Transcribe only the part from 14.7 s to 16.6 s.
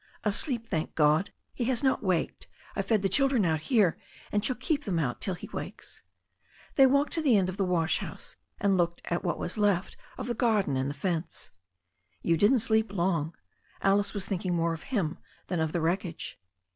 of him than of the wreckage.